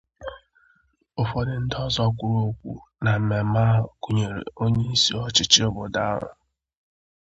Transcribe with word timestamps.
Ụfọdụ 1.21 1.53
ndị 1.61 1.75
ọzọ 1.85 2.03
kwuru 2.17 2.39
okwu 2.49 2.71
na 3.03 3.11
mmemme 3.19 3.61
ahụ 3.73 3.87
gụnyèrè 4.01 4.39
onyeisi 4.63 5.11
ọchịchị 5.23 5.59
obodo 5.67 5.99
ahụ 6.11 6.29